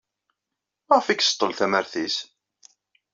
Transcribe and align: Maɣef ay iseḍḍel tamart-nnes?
Maɣef 0.87 1.07
ay 1.07 1.17
iseḍḍel 1.21 1.51
tamart-nnes? 1.55 2.17